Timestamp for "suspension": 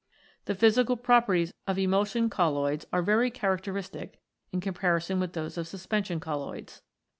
5.69-6.19